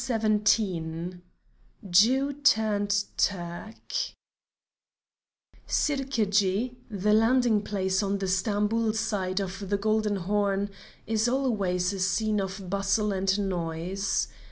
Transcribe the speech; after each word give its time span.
JEW 1.87 2.33
TURNED 2.33 3.03
TURK 3.17 3.93
Sirkedji, 5.67 6.75
the 6.89 7.13
landing 7.13 7.61
place 7.61 8.01
on 8.01 8.17
the 8.17 8.27
Stamboul 8.27 8.93
side 8.93 9.39
of 9.39 9.69
the 9.69 9.77
Golden 9.77 10.15
Horn, 10.15 10.71
is 11.05 11.29
always 11.29 11.93
a 11.93 11.99
scene 11.99 12.41
of 12.41 12.67
bustle 12.67 13.11
and 13.13 13.47
noise. 13.47 14.27